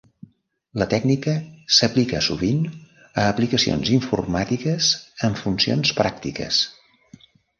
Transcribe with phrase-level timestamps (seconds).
[0.81, 1.33] La tècnica
[1.79, 4.89] s'aplica sovint a aplicacions informàtiques
[5.31, 6.63] amb funcions pràctiques.